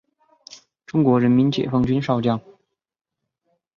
[0.87, 2.41] 中国人民解放军少将。